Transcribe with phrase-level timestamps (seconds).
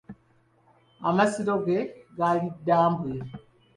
[1.07, 1.79] Amasiro ge
[2.17, 3.13] gali Ddambwe.